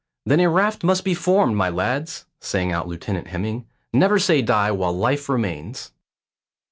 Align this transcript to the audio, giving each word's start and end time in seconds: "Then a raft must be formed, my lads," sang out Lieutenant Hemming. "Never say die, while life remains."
"Then 0.25 0.39
a 0.39 0.49
raft 0.49 0.83
must 0.83 1.03
be 1.03 1.13
formed, 1.13 1.55
my 1.55 1.69
lads," 1.69 2.25
sang 2.39 2.71
out 2.71 2.87
Lieutenant 2.87 3.27
Hemming. 3.27 3.67
"Never 3.93 4.17
say 4.17 4.41
die, 4.41 4.71
while 4.71 4.93
life 4.97 5.29
remains." 5.29 5.91